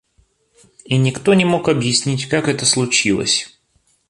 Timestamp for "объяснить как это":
1.69-2.65